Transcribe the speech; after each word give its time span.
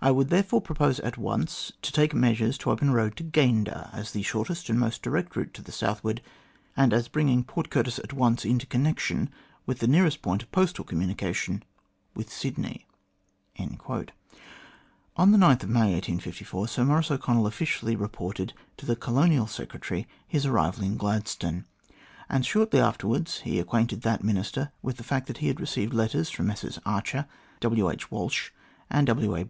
I 0.00 0.10
would 0.10 0.30
therefore 0.30 0.62
propose 0.62 1.00
at 1.00 1.18
once 1.18 1.70
to 1.82 1.92
take 1.92 2.14
measures 2.14 2.56
to 2.56 2.70
open 2.70 2.88
a 2.88 2.92
road 2.94 3.14
to 3.18 3.22
Gayndah, 3.22 3.90
as 3.92 4.12
the 4.12 4.22
shortest 4.22 4.70
and 4.70 4.80
most 4.80 5.02
direct 5.02 5.36
route 5.36 5.52
to 5.52 5.60
the 5.60 5.70
southward, 5.70 6.22
and 6.78 6.94
as 6.94 7.08
bringing 7.08 7.44
Port 7.44 7.68
Curtis 7.68 7.98
at 7.98 8.14
once 8.14 8.46
into 8.46 8.64
connection 8.64 9.28
with 9.66 9.80
the 9.80 9.86
nearest 9.86 10.22
point 10.22 10.42
of 10.42 10.50
postal 10.50 10.82
communication 10.82 11.62
with 12.14 12.32
Sydney." 12.32 12.86
On 13.58 13.68
May 15.30 15.36
9, 15.36 15.40
1854, 15.44 16.68
Sir 16.68 16.82
Maurice 16.82 17.10
O'Connell 17.10 17.46
officially 17.46 17.96
reported 17.96 18.54
to 18.78 18.86
the 18.86 18.96
Colonial 18.96 19.46
Secretary 19.46 20.06
his 20.26 20.46
arrival 20.46 20.84
in 20.84 20.96
Gladstone, 20.96 21.66
and 22.30 22.46
shortly 22.46 22.80
afterwards 22.80 23.40
he 23.40 23.58
acquainted 23.60 24.00
that 24.00 24.24
Minister 24.24 24.72
with 24.80 24.96
the 24.96 25.04
fact 25.04 25.26
that 25.26 25.36
he 25.44 25.48
had 25.48 25.60
received 25.60 25.92
letters 25.92 26.30
from 26.30 26.46
the 26.46 26.52
Messrs 26.52 26.78
Archer, 26.86 27.26
W. 27.60 27.90
H. 27.90 28.10
Walsh, 28.10 28.48
and 28.88 29.06
W. 29.08 29.44